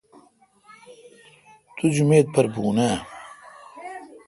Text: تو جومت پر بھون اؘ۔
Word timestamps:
تو 1.75 1.83
جومت 1.95 2.25
پر 2.33 2.45
بھون 2.53 2.77
اؘ۔ 2.87 2.91